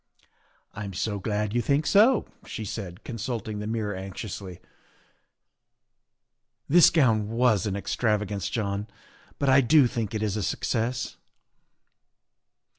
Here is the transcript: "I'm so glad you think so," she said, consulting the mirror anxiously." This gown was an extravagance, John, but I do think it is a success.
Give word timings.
"I'm 0.73 0.93
so 0.95 1.19
glad 1.19 1.53
you 1.53 1.61
think 1.61 1.85
so," 1.85 2.25
she 2.47 2.65
said, 2.65 3.03
consulting 3.03 3.59
the 3.59 3.67
mirror 3.67 3.93
anxiously." 3.95 4.59
This 6.67 6.89
gown 6.89 7.29
was 7.29 7.67
an 7.67 7.75
extravagance, 7.75 8.49
John, 8.49 8.87
but 9.37 9.47
I 9.47 9.61
do 9.61 9.85
think 9.85 10.15
it 10.15 10.23
is 10.23 10.35
a 10.35 10.41
success. 10.41 11.17